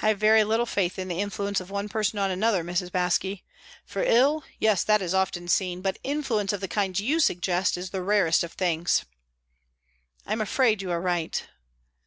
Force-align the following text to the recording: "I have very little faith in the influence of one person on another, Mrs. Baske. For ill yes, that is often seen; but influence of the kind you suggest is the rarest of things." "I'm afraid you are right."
"I 0.00 0.08
have 0.08 0.18
very 0.18 0.42
little 0.42 0.64
faith 0.64 0.98
in 0.98 1.08
the 1.08 1.20
influence 1.20 1.60
of 1.60 1.70
one 1.70 1.90
person 1.90 2.18
on 2.18 2.30
another, 2.30 2.64
Mrs. 2.64 2.88
Baske. 2.88 3.42
For 3.84 4.02
ill 4.02 4.42
yes, 4.58 4.82
that 4.84 5.02
is 5.02 5.12
often 5.12 5.48
seen; 5.48 5.82
but 5.82 5.98
influence 6.02 6.54
of 6.54 6.62
the 6.62 6.66
kind 6.66 6.98
you 6.98 7.20
suggest 7.20 7.76
is 7.76 7.90
the 7.90 8.00
rarest 8.02 8.42
of 8.42 8.52
things." 8.54 9.04
"I'm 10.24 10.40
afraid 10.40 10.80
you 10.80 10.90
are 10.90 11.00
right." 11.02 11.46